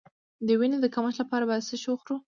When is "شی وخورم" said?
1.81-2.19